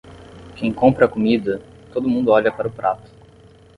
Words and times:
Quem 0.55 0.73
compra 0.73 1.05
a 1.05 1.07
comida, 1.07 1.61
todo 1.93 2.09
mundo 2.09 2.31
olha 2.31 2.51
para 2.51 2.67
o 2.67 2.71
prato. 2.71 3.11